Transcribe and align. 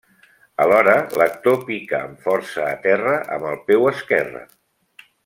Alhora, 0.63 0.95
l'actor 1.21 1.59
pica 1.67 1.99
amb 2.05 2.23
força 2.29 2.65
a 2.71 2.73
terra 2.89 3.15
amb 3.37 3.47
el 3.51 3.63
peu 3.69 3.87
esquerre. 3.95 4.43